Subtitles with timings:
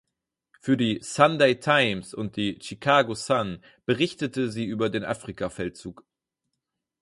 [0.59, 6.03] Für die "Sunday Times" und die "Chicago Sun" berichtete sie über den Afrikafeldzug.